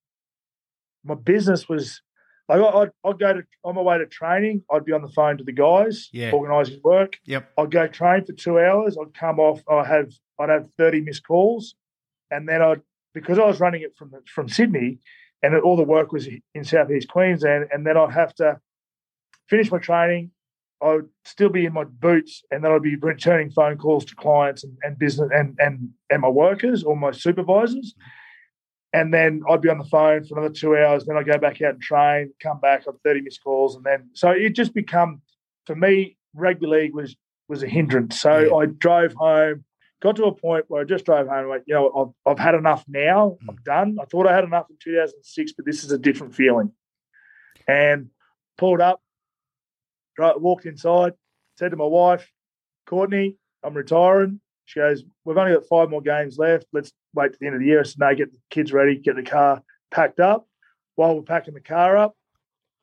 [1.03, 2.01] my business was
[2.47, 4.63] like I'd, I'd, go to on my way to training.
[4.71, 6.31] I'd be on the phone to the guys, yeah.
[6.31, 7.19] organising work.
[7.25, 7.51] Yep.
[7.57, 8.97] I'd go train for two hours.
[8.99, 9.61] I'd come off.
[9.69, 11.75] I have I'd have thirty missed calls,
[12.31, 12.81] and then I'd
[13.13, 14.99] because I was running it from from Sydney,
[15.43, 18.59] and all the work was in southeast Queensland, and then I'd have to
[19.47, 20.31] finish my training,
[20.81, 24.15] I would still be in my boots, and then I'd be returning phone calls to
[24.15, 27.93] clients and, and business and, and and my workers or my supervisors.
[27.93, 28.18] Mm-hmm.
[28.91, 31.05] And then I'd be on the phone for another two hours.
[31.05, 33.75] Then I'd go back out and train, come back, I'd 30 missed calls.
[33.75, 35.21] And then, so it just become,
[35.67, 37.15] for me, rugby league was
[37.47, 38.21] was a hindrance.
[38.21, 38.53] So yeah.
[38.55, 39.65] I drove home,
[40.01, 42.39] got to a point where I just drove home and went, you know, I've, I've
[42.39, 43.37] had enough now.
[43.43, 43.49] Mm.
[43.49, 43.97] I'm done.
[44.01, 46.71] I thought I had enough in 2006, but this is a different feeling.
[47.67, 48.09] and
[48.57, 49.01] pulled up,
[50.17, 51.13] walked inside,
[51.57, 52.31] said to my wife,
[52.85, 54.41] Courtney, I'm retiring.
[54.69, 56.67] She goes, We've only got five more games left.
[56.71, 57.79] Let's wait to the end of the year.
[57.79, 60.47] I said, get the kids ready, get the car packed up.
[60.93, 62.15] While we're packing the car up,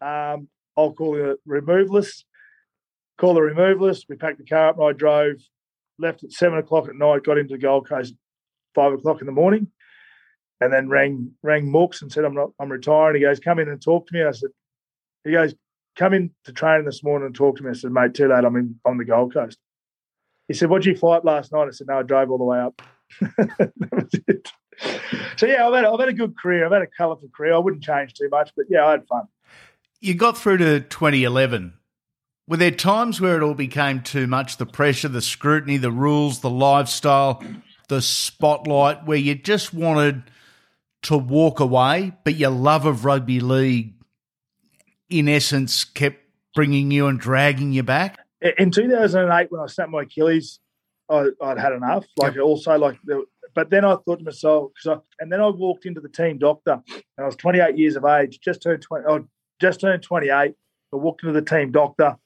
[0.00, 2.24] um, I'll call the removalist.
[3.18, 4.06] Call the removalist.
[4.08, 5.36] We packed the car up and I drove,
[5.96, 8.14] left at seven o'clock at night, got into the Gold Coast
[8.74, 9.68] five o'clock in the morning,
[10.60, 13.14] and then rang rang Mooks and said, I'm not I'm retiring.
[13.14, 14.24] He goes, Come in and talk to me.
[14.24, 14.50] I said,
[15.22, 15.54] he goes,
[15.94, 17.70] Come in to training this morning and talk to me.
[17.70, 19.58] I said, mate, too late, I'm in on the Gold Coast.
[20.48, 21.66] He said, What did you up last night?
[21.66, 22.82] I said, No, I drove all the way up.
[23.20, 24.52] that was it.
[25.36, 26.66] So yeah, I've had, I've had a good career.
[26.66, 27.54] I've had a colourful career.
[27.54, 29.24] I wouldn't change too much, but yeah, I had fun.
[30.00, 31.72] You got through to 2011.
[32.48, 34.58] Were there times where it all became too much?
[34.58, 37.42] The pressure, the scrutiny, the rules, the lifestyle,
[37.88, 40.22] the spotlight, where you just wanted
[41.02, 43.94] to walk away, but your love of rugby league,
[45.08, 46.20] in essence, kept
[46.54, 48.25] bringing you and dragging you back?
[48.58, 50.60] In 2008, when I snapped my Achilles,
[51.08, 52.04] I, would had enough.
[52.16, 52.44] Like yep.
[52.44, 56.00] also like, the, but then I thought to myself, I, and then I walked into
[56.00, 59.26] the team doctor, and I was 28 years of age, just turned 20, oh,
[59.60, 60.32] just turned 28.
[60.32, 60.52] I
[60.92, 62.16] walked into the team doctor.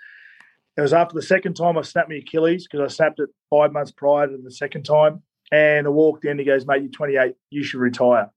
[0.76, 3.72] It was after the second time I snapped my Achilles because I snapped it five
[3.72, 5.22] months prior to the second time.
[5.52, 6.38] And I walked in.
[6.38, 7.35] He goes, "Mate, you're 28.
[7.50, 8.30] You should retire."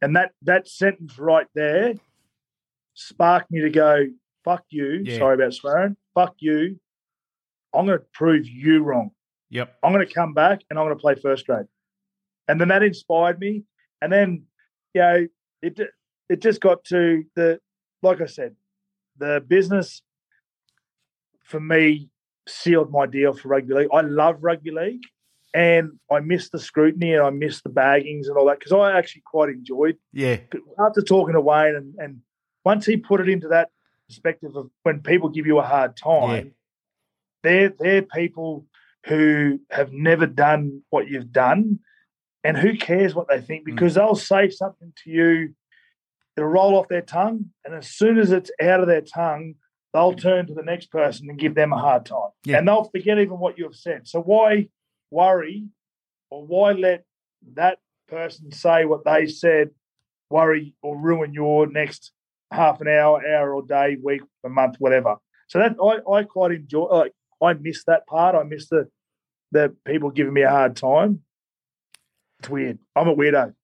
[0.00, 1.94] And that that sentence right there
[2.94, 4.06] sparked me to go,
[4.42, 5.18] "Fuck you." Yeah.
[5.18, 5.96] Sorry about swearing.
[6.14, 6.78] Fuck you.
[7.74, 9.10] I'm going to prove you wrong.
[9.50, 9.76] Yep.
[9.82, 11.66] I'm going to come back and I'm going to play first grade.
[12.48, 13.64] And then that inspired me.
[14.00, 14.44] And then,
[14.94, 15.26] you know,
[15.62, 15.80] it
[16.28, 17.60] it just got to the,
[18.02, 18.56] like I said,
[19.18, 20.02] the business
[21.44, 22.08] for me
[22.48, 23.88] sealed my deal for rugby league.
[23.92, 25.02] I love rugby league
[25.54, 28.96] and I miss the scrutiny and I miss the baggings and all that because I
[28.96, 29.96] actually quite enjoyed.
[30.12, 30.38] Yeah.
[30.78, 32.20] After talking to Wayne and, and
[32.64, 33.68] once he put it into that
[34.12, 36.52] perspective of when people give you a hard time, yeah.
[37.42, 38.66] they're they're people
[39.06, 41.80] who have never done what you've done,
[42.44, 43.74] and who cares what they think mm.
[43.74, 43.96] because mm.
[43.96, 45.54] they'll say something to you,
[46.36, 49.54] it'll roll off their tongue, and as soon as it's out of their tongue,
[49.94, 52.58] they'll turn to the next person and give them a hard time, yeah.
[52.58, 54.06] and they'll forget even what you have said.
[54.06, 54.68] So why
[55.10, 55.68] worry,
[56.30, 57.04] or why let
[57.54, 59.70] that person say what they said
[60.32, 62.12] worry or ruin your next
[62.52, 65.16] half an hour, hour or day, week, a month, whatever.
[65.48, 66.84] So that I, I quite enjoy.
[66.84, 67.12] Like
[67.42, 68.34] I miss that part.
[68.34, 68.88] I miss the
[69.50, 71.22] the people giving me a hard time.
[72.38, 72.78] It's weird.
[72.96, 73.54] I'm a weirdo.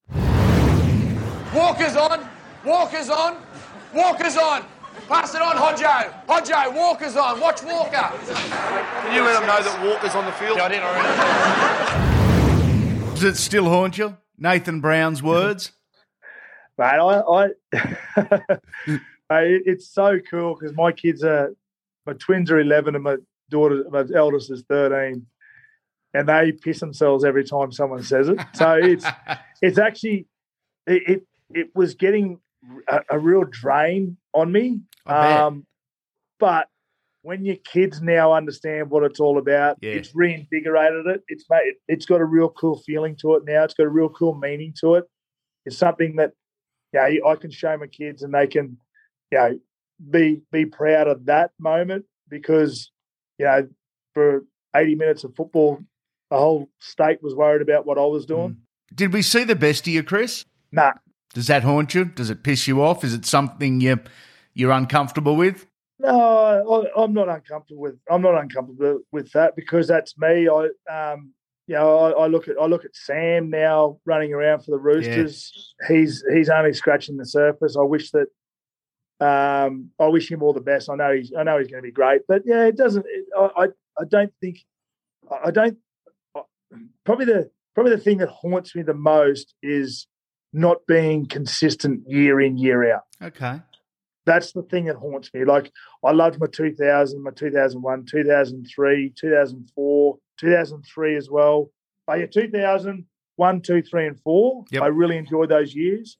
[1.55, 2.29] Walker's on.
[2.64, 3.38] Walker's on.
[3.94, 4.64] Walker's on.
[5.09, 6.27] Pass it on, Hodjo.
[6.27, 7.40] Hodjo, Walker's on.
[7.40, 7.90] Watch Walker.
[7.90, 10.59] Can you let them know that Walker's on the field?
[10.59, 11.09] Yeah, I did already.
[13.14, 14.16] Does it still haunt you?
[14.37, 15.72] Nathan Brown's words?
[16.78, 18.98] Mate, I, I
[19.30, 21.54] it's so cool because my kids are,
[22.06, 23.16] my twins are 11 and my
[23.50, 25.26] daughter, my eldest is 13,
[26.14, 28.38] and they piss themselves every time someone says it.
[28.54, 29.04] So it's,
[29.62, 30.26] it's actually,
[30.86, 32.38] it, it, it was getting
[32.86, 34.80] a, a, real drain on me.
[35.06, 35.66] Um,
[36.38, 36.68] but
[37.22, 39.92] when your kids now understand what it's all about, yeah.
[39.92, 41.22] it's reinvigorated it.
[41.28, 43.64] It's made, it's got a real cool feeling to it now.
[43.64, 45.04] It's got a real cool meaning to it.
[45.66, 46.32] It's something that
[46.92, 48.79] yeah, I can show my kids and they can,
[49.31, 49.59] you know,
[50.11, 52.90] be be proud of that moment because,
[53.38, 53.68] you know,
[54.14, 55.81] for 80 minutes of football,
[56.31, 58.51] the whole state was worried about what I was doing.
[58.51, 58.57] Mm.
[58.94, 60.44] Did we see the best of you, Chris?
[60.72, 60.92] Nah.
[61.35, 62.07] Does that haunt you?
[62.07, 63.05] Does it piss you off?
[63.05, 64.01] Is it something you
[64.55, 65.66] you're uncomfortable with?
[66.01, 67.96] No, I, am not uncomfortable with.
[68.11, 70.48] I'm not uncomfortable with that because that's me.
[70.48, 71.33] I um,
[71.68, 74.78] you know, I, I, look at I look at Sam now running around for the
[74.78, 75.74] Roosters.
[75.83, 75.96] Yeah.
[75.96, 77.76] He's he's only scratching the surface.
[77.78, 78.28] I wish that
[79.20, 80.88] um, I wish him all the best.
[80.88, 83.04] I know he's I know he's going to be great, but yeah, it doesn't.
[83.07, 83.66] It, I
[84.00, 84.61] I don't think
[85.44, 85.76] I don't.
[87.04, 90.07] Probably the probably the thing that haunts me the most is
[90.54, 93.02] not being consistent year in year out.
[93.23, 93.60] Okay.
[94.25, 95.44] That's the thing that haunts me.
[95.44, 95.71] Like
[96.02, 101.70] I loved my 2000, my 2001, 2003, 2004, 2003 as well.
[102.06, 103.04] Oh yeah, 2000,
[103.36, 104.64] 1, 2, 3, and 4.
[104.70, 104.82] Yep.
[104.82, 106.18] I really enjoyed those years.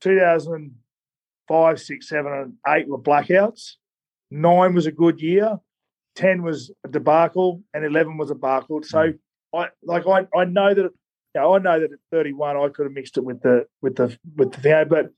[0.00, 3.74] 2005, 6, 7, and 8 were blackouts.
[4.30, 5.58] 9 was a good year.
[6.16, 8.82] 10 was a debacle, and 11 was a debacle.
[8.82, 9.18] So mm.
[9.54, 10.90] I like I, I know that
[11.34, 13.96] you know, I know that at 31 I could have mixed it with the with
[13.96, 15.10] the with the thing, but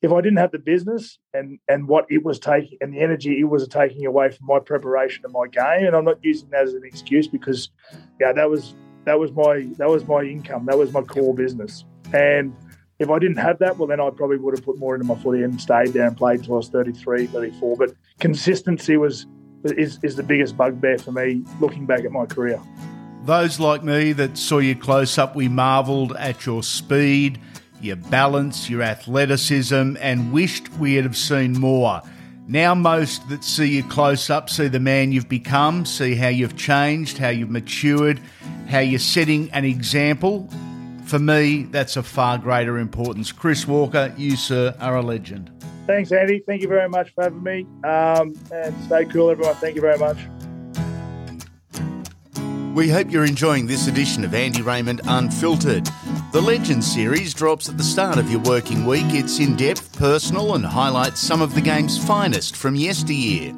[0.00, 3.40] if I didn't have the business and and what it was taking and the energy
[3.40, 6.62] it was taking away from my preparation and my game, and I'm not using that
[6.62, 7.70] as an excuse because
[8.20, 8.74] yeah, that was
[9.04, 12.54] that was my that was my income, that was my core business, and
[12.98, 15.14] if I didn't have that, well, then I probably would have put more into my
[15.14, 17.76] footy and stayed there and played till I was 33, 34.
[17.76, 19.26] But consistency was
[19.64, 22.60] is, is the biggest bugbear for me looking back at my career.
[23.24, 27.40] Those like me that saw you close up, we marvelled at your speed,
[27.80, 32.02] your balance, your athleticism, and wished we had have seen more.
[32.46, 36.56] Now, most that see you close up see the man you've become, see how you've
[36.56, 38.20] changed, how you've matured,
[38.68, 40.48] how you're setting an example.
[41.04, 43.32] For me, that's of far greater importance.
[43.32, 45.50] Chris Walker, you, sir, are a legend.
[45.86, 46.42] Thanks, Andy.
[46.46, 47.66] Thank you very much for having me.
[47.84, 49.54] Um, and stay cool, everyone.
[49.56, 50.18] Thank you very much.
[52.78, 55.88] We hope you're enjoying this edition of Andy Raymond Unfiltered.
[56.30, 59.06] The Legends series drops at the start of your working week.
[59.08, 63.52] It's in depth, personal, and highlights some of the game's finest from yesteryear.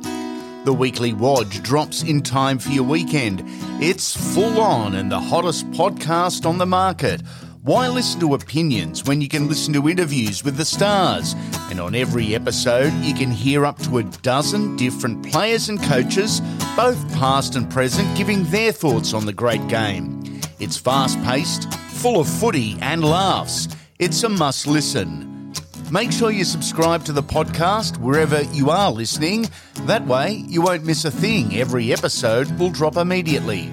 [0.65, 3.43] The weekly Wodge drops in time for your weekend.
[3.79, 7.21] It's full on and the hottest podcast on the market.
[7.63, 11.35] Why listen to opinions when you can listen to interviews with the stars?
[11.69, 16.41] And on every episode, you can hear up to a dozen different players and coaches,
[16.75, 20.23] both past and present, giving their thoughts on the great game.
[20.59, 23.69] It's fast paced, full of footy and laughs.
[23.99, 25.53] It's a must listen.
[25.91, 29.51] Make sure you subscribe to the podcast wherever you are listening.
[29.83, 31.59] That way, you won't miss a thing.
[31.59, 33.71] Every episode will drop immediately.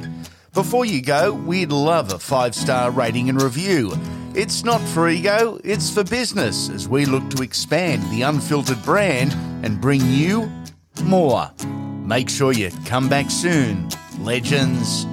[0.57, 3.93] Before you go, we'd love a five star rating and review.
[4.33, 9.33] It's not for ego, it's for business as we look to expand the unfiltered brand
[9.63, 10.51] and bring you
[11.03, 11.51] more.
[12.03, 13.87] Make sure you come back soon,
[14.17, 15.05] legends.